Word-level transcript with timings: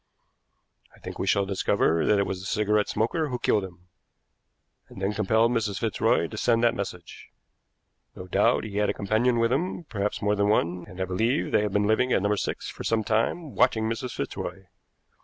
I 0.95 0.99
think 0.99 1.19
we 1.19 1.27
shall 1.27 1.45
discover 1.45 2.07
that 2.07 2.17
it 2.17 2.25
was 2.25 2.39
the 2.39 2.47
cigarette 2.47 2.89
smoker 2.89 3.27
who 3.29 3.37
killed 3.37 3.63
him, 3.63 3.85
and 4.89 4.99
then 4.99 5.13
compelled 5.13 5.51
Mrs. 5.51 5.77
Fitzroy 5.79 6.25
to 6.27 6.37
send 6.37 6.63
that 6.63 6.73
message. 6.73 7.29
No 8.15 8.25
doubt 8.25 8.63
he 8.63 8.77
had 8.77 8.89
a 8.89 8.95
companion 8.95 9.37
with 9.37 9.53
him, 9.53 9.83
perhaps 9.83 10.19
more 10.19 10.35
than 10.35 10.49
one, 10.49 10.85
and 10.87 10.99
I 10.99 11.05
believe 11.05 11.51
they 11.51 11.61
have 11.61 11.73
been 11.73 11.85
living 11.85 12.11
at 12.13 12.23
No. 12.23 12.33
6 12.33 12.67
for 12.71 12.83
some 12.83 13.03
time 13.03 13.53
watching 13.53 13.87
Mrs. 13.87 14.15
Fitzroy. 14.15 14.65